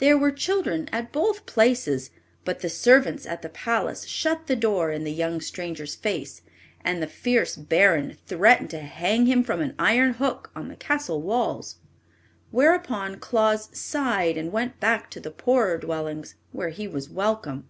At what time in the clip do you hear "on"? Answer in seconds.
10.54-10.68